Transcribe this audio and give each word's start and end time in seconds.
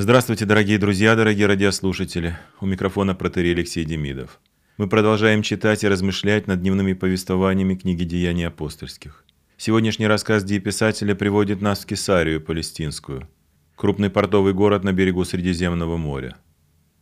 Здравствуйте, 0.00 0.44
дорогие 0.44 0.78
друзья, 0.78 1.16
дорогие 1.16 1.48
радиослушатели. 1.48 2.38
У 2.60 2.66
микрофона 2.66 3.16
протерей 3.16 3.52
Алексей 3.52 3.84
Демидов. 3.84 4.38
Мы 4.76 4.88
продолжаем 4.88 5.42
читать 5.42 5.82
и 5.82 5.88
размышлять 5.88 6.46
над 6.46 6.60
дневными 6.60 6.92
повествованиями 6.92 7.74
книги 7.74 8.04
«Деяний 8.04 8.46
апостольских». 8.46 9.24
Сегодняшний 9.56 10.06
рассказ 10.06 10.44
писателя 10.44 11.16
приводит 11.16 11.60
нас 11.60 11.80
в 11.80 11.86
Кесарию 11.86 12.40
Палестинскую, 12.40 13.28
крупный 13.74 14.08
портовый 14.08 14.54
город 14.54 14.84
на 14.84 14.92
берегу 14.92 15.24
Средиземного 15.24 15.96
моря. 15.96 16.36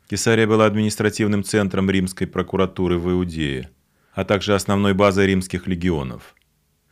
Кесария 0.08 0.46
была 0.46 0.64
административным 0.64 1.44
центром 1.44 1.90
римской 1.90 2.26
прокуратуры 2.26 2.98
в 2.98 3.10
Иудее, 3.10 3.68
а 4.14 4.24
также 4.24 4.54
основной 4.54 4.94
базой 4.94 5.26
римских 5.26 5.66
легионов. 5.66 6.34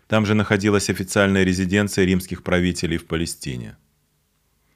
Там 0.06 0.26
же 0.26 0.34
находилась 0.34 0.90
официальная 0.90 1.44
резиденция 1.44 2.04
римских 2.04 2.42
правителей 2.42 2.98
в 2.98 3.06
Палестине. 3.06 3.78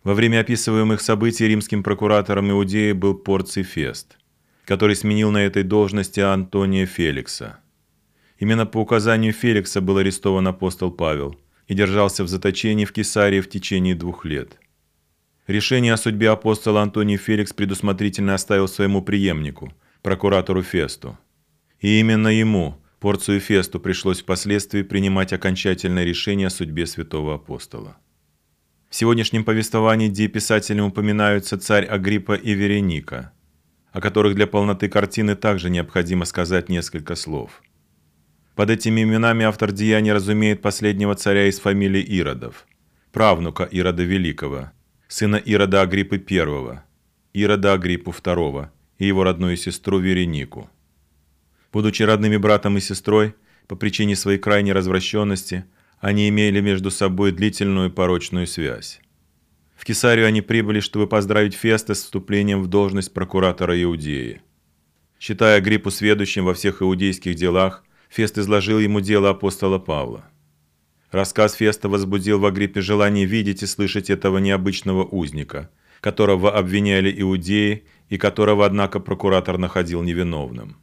Во 0.05 0.15
время 0.15 0.41
описываемых 0.41 1.01
событий 1.01 1.47
римским 1.49 1.83
прокуратором 1.83 2.51
Иудеи 2.51 2.93
был 2.93 3.15
Порций 3.15 3.65
Фест, 3.65 4.17
который 4.65 4.95
сменил 4.95 5.31
на 5.31 5.39
этой 5.39 5.65
должности 5.65 6.21
Антония 6.21 6.87
Феликса. 6.87 7.59
Именно 8.39 8.67
по 8.67 8.79
указанию 8.79 9.33
Феликса 9.33 9.81
был 9.81 9.99
арестован 9.99 10.47
апостол 10.47 10.93
Павел 10.93 11.39
и 11.67 11.75
держался 11.75 12.23
в 12.23 12.29
заточении 12.29 12.85
в 12.85 12.93
Кесарии 12.93 13.41
в 13.41 13.51
течение 13.51 13.95
двух 13.95 14.25
лет. 14.25 14.61
Решение 15.49 15.95
о 15.95 15.97
судьбе 15.97 16.31
апостола 16.31 16.83
Антоний 16.83 17.17
Феликс 17.17 17.53
предусмотрительно 17.53 18.35
оставил 18.35 18.69
своему 18.69 19.03
преемнику, 19.03 19.73
прокуратору 20.03 20.63
Фесту. 20.63 21.19
И 21.81 21.99
именно 21.99 22.29
ему, 22.29 22.77
Порцию 23.01 23.41
Фесту, 23.41 23.81
пришлось 23.81 24.21
впоследствии 24.21 24.83
принимать 24.83 25.33
окончательное 25.33 26.05
решение 26.05 26.49
о 26.49 26.51
судьбе 26.51 26.87
святого 26.87 27.35
апостола. 27.35 27.97
В 28.89 28.97
сегодняшнем 28.97 29.45
повествовании 29.45 30.09
писателям 30.29 30.87
упоминаются 30.87 31.59
царь 31.59 31.85
Агриппа 31.85 32.35
и 32.35 32.55
Вереника, 32.55 33.33
о 33.93 34.01
которых 34.01 34.35
для 34.35 34.47
полноты 34.47 34.89
картины 34.89 35.37
также 35.37 35.69
необходимо 35.69 36.25
сказать 36.25 36.71
несколько 36.71 37.15
слов. 37.15 37.63
Под 38.55 38.71
этими 38.71 39.03
именами 39.03 39.45
автор 39.45 39.73
Деяния 39.73 40.15
разумеет 40.15 40.63
последнего 40.63 41.15
царя 41.15 41.49
из 41.49 41.61
фамилии 41.61 42.01
Иродов, 42.01 42.67
правнука 43.13 43.65
Ирода 43.65 44.03
Великого, 44.05 44.73
сына 45.07 45.37
Ирода 45.37 45.83
Агриппы 45.83 46.17
I, 46.17 46.81
Ирода 47.35 47.75
Агриппу 47.75 48.11
II 48.11 48.69
и 48.97 49.07
его 49.07 49.23
родную 49.23 49.59
сестру 49.59 49.99
Веренику. 49.99 50.71
Будучи 51.75 52.03
родными 52.03 52.39
братом 52.39 52.79
и 52.79 52.81
сестрой, 52.81 53.35
по 53.67 53.77
причине 53.77 54.17
своей 54.17 54.39
крайней 54.39 54.73
развращенности– 54.73 55.67
они 56.01 56.29
имели 56.29 56.61
между 56.61 56.91
собой 56.91 57.33
длительную 57.33 57.91
порочную 57.91 58.47
связь. 58.47 59.01
В 59.77 59.85
Кесарию 59.85 60.27
они 60.27 60.43
прибыли, 60.43 60.81
чтобы 60.81 61.07
поздравить 61.07 61.55
Феста 61.55 61.95
с 61.95 62.03
вступлением 62.03 62.63
в 62.63 62.67
должность 62.67 63.13
прокуратора 63.13 63.81
Иудеи. 63.83 64.43
Считая 65.21 65.61
Гриппу 65.61 65.91
сведущим 65.91 66.45
во 66.45 66.55
всех 66.55 66.83
иудейских 66.83 67.35
делах, 67.35 67.85
Фест 68.09 68.39
изложил 68.39 68.79
ему 68.79 69.01
дело 69.01 69.31
апостола 69.31 69.79
Павла. 69.79 70.25
Рассказ 71.11 71.55
Феста 71.55 71.89
возбудил 71.89 72.39
в 72.39 72.47
Агриппе 72.47 72.81
желание 72.81 73.25
видеть 73.25 73.63
и 73.63 73.67
слышать 73.67 74.11
этого 74.11 74.39
необычного 74.39 75.05
узника, 75.05 75.71
которого 76.01 76.57
обвиняли 76.57 77.13
иудеи 77.21 77.85
и 78.09 78.19
которого, 78.19 78.67
однако, 78.67 79.01
прокуратор 79.01 79.59
находил 79.59 80.03
невиновным. 80.03 80.77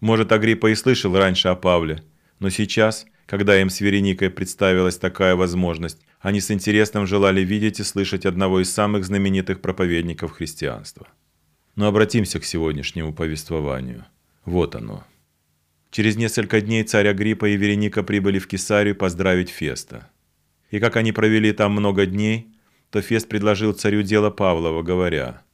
Может, 0.00 0.32
Агриппа 0.32 0.68
и 0.68 0.74
слышал 0.74 1.16
раньше 1.16 1.48
о 1.48 1.54
Павле, 1.54 2.02
но 2.38 2.48
сейчас– 2.50 3.06
когда 3.30 3.60
им 3.60 3.70
с 3.70 3.80
Вереникой 3.80 4.28
представилась 4.28 4.98
такая 4.98 5.36
возможность, 5.36 6.00
они 6.18 6.40
с 6.40 6.50
интересом 6.50 7.06
желали 7.06 7.42
видеть 7.42 7.78
и 7.78 7.84
слышать 7.84 8.26
одного 8.26 8.60
из 8.60 8.72
самых 8.72 9.04
знаменитых 9.04 9.60
проповедников 9.60 10.32
христианства. 10.32 11.06
Но 11.76 11.86
обратимся 11.86 12.40
к 12.40 12.44
сегодняшнему 12.44 13.14
повествованию. 13.14 14.04
Вот 14.44 14.74
оно. 14.74 15.04
Через 15.92 16.16
несколько 16.16 16.60
дней 16.60 16.82
царь 16.82 17.06
Агриппа 17.06 17.48
и 17.50 17.56
Вереника 17.56 18.02
прибыли 18.02 18.40
в 18.40 18.48
Кесарию 18.48 18.96
поздравить 18.96 19.48
Феста. 19.48 20.10
И 20.72 20.80
как 20.80 20.96
они 20.96 21.12
провели 21.12 21.52
там 21.52 21.70
много 21.70 22.06
дней, 22.06 22.48
то 22.90 23.00
Фест 23.00 23.28
предложил 23.28 23.74
царю 23.74 24.02
дело 24.02 24.30
Павлова, 24.30 24.82
говоря, 24.82 25.44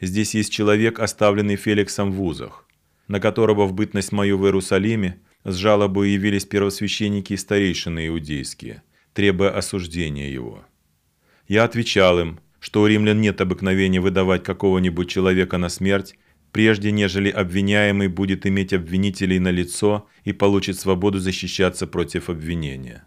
«Здесь 0.00 0.34
есть 0.34 0.52
человек, 0.52 0.98
оставленный 0.98 1.54
Феликсом 1.54 2.10
в 2.10 2.20
узах, 2.20 2.66
на 3.06 3.20
которого 3.20 3.66
в 3.66 3.72
бытность 3.72 4.10
мою 4.10 4.36
в 4.36 4.44
Иерусалиме 4.46 5.20
с 5.44 5.54
жалобой 5.54 6.10
явились 6.10 6.44
первосвященники 6.44 7.32
и 7.32 7.36
старейшины 7.36 8.08
иудейские, 8.08 8.82
требуя 9.12 9.50
осуждения 9.50 10.30
его. 10.30 10.64
Я 11.48 11.64
отвечал 11.64 12.20
им, 12.20 12.40
что 12.60 12.82
у 12.82 12.86
римлян 12.86 13.20
нет 13.20 13.40
обыкновения 13.40 14.00
выдавать 14.00 14.44
какого-нибудь 14.44 15.08
человека 15.08 15.58
на 15.58 15.68
смерть, 15.68 16.16
прежде 16.52 16.92
нежели 16.92 17.30
обвиняемый 17.30 18.08
будет 18.08 18.46
иметь 18.46 18.72
обвинителей 18.72 19.38
на 19.38 19.50
лицо 19.50 20.06
и 20.24 20.32
получит 20.32 20.78
свободу 20.78 21.18
защищаться 21.18 21.86
против 21.86 22.28
обвинения. 22.28 23.04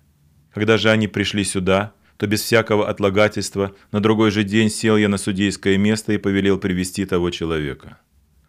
Когда 0.53 0.77
же 0.77 0.89
они 0.89 1.07
пришли 1.07 1.43
сюда, 1.43 1.93
то 2.17 2.27
без 2.27 2.41
всякого 2.41 2.89
отлагательства 2.89 3.75
на 3.91 3.99
другой 3.99 4.31
же 4.31 4.43
день 4.43 4.69
сел 4.69 4.97
я 4.97 5.09
на 5.09 5.17
судейское 5.17 5.77
место 5.77 6.13
и 6.13 6.17
повелел 6.17 6.57
привести 6.57 7.05
того 7.05 7.31
человека. 7.31 7.99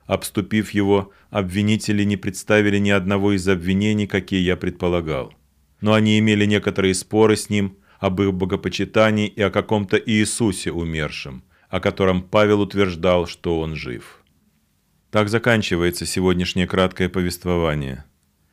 Обступив 0.06 0.70
его, 0.70 1.12
обвинители 1.30 2.04
не 2.04 2.16
представили 2.16 2.78
ни 2.78 2.90
одного 2.90 3.32
из 3.32 3.48
обвинений, 3.48 4.06
какие 4.06 4.40
я 4.40 4.56
предполагал. 4.56 5.32
Но 5.80 5.94
они 5.94 6.18
имели 6.18 6.44
некоторые 6.44 6.94
споры 6.94 7.36
с 7.36 7.48
ним 7.48 7.78
об 7.98 8.20
их 8.20 8.34
богопочитании 8.34 9.28
и 9.28 9.40
о 9.40 9.50
каком-то 9.50 9.96
Иисусе 9.96 10.72
умершем, 10.72 11.42
о 11.70 11.80
котором 11.80 12.22
Павел 12.22 12.60
утверждал, 12.60 13.26
что 13.26 13.60
он 13.60 13.76
жив. 13.76 14.22
Так 15.10 15.28
заканчивается 15.28 16.04
сегодняшнее 16.04 16.66
краткое 16.66 17.08
повествование. 17.08 18.04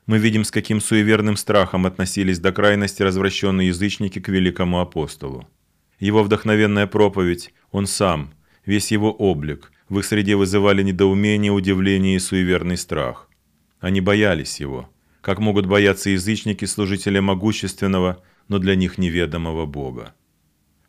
Мы 0.05 0.19
видим, 0.19 0.43
с 0.43 0.51
каким 0.51 0.79
суеверным 0.79 1.35
страхом 1.35 1.85
относились 1.85 2.39
до 2.39 2.51
крайности 2.51 3.03
развращенные 3.03 3.69
язычники 3.69 4.19
к 4.19 4.29
великому 4.29 4.79
апостолу. 4.79 5.47
Его 5.99 6.23
вдохновенная 6.23 6.87
проповедь, 6.87 7.53
он 7.71 7.87
сам, 7.87 8.33
весь 8.65 8.91
его 8.91 9.11
облик– 9.11 9.71
в 9.91 9.99
их 9.99 10.05
среде 10.05 10.37
вызывали 10.37 10.83
недоумение, 10.83 11.51
удивление 11.51 12.15
и 12.15 12.19
суеверный 12.19 12.77
страх. 12.77 13.29
Они 13.81 13.99
боялись 13.99 14.61
его, 14.61 14.89
как 15.19 15.39
могут 15.39 15.65
бояться 15.65 16.09
язычники 16.09 16.63
служителя 16.63 17.21
могущественного, 17.21 18.23
но 18.47 18.57
для 18.57 18.75
них 18.75 18.97
неведомого 18.97 19.65
Бога. 19.65 20.15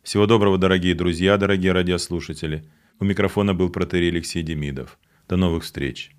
Всего 0.03 0.25
доброго, 0.25 0.57
дорогие 0.57 0.95
друзья, 0.95 1.35
дорогие 1.35 1.73
радиослушатели. 1.73 2.63
У 3.01 3.03
микрофона 3.03 3.53
был 3.53 3.69
протерей 3.69 4.09
Алексей 4.09 4.41
Демидов. 4.41 4.97
До 5.27 5.35
новых 5.35 5.65
встреч. 5.65 6.11